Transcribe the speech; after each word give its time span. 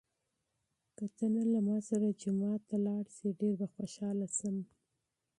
که 0.95 1.05
ته 1.15 1.25
نن 1.33 1.47
له 1.53 1.59
ما 1.67 1.77
سره 1.89 2.07
جومات 2.21 2.61
ته 2.69 2.77
لاړ 2.85 3.05
شې، 3.15 3.29
ډېر 3.39 3.53
به 3.59 3.67
خوښ 3.73 3.93
شم. 4.37 4.57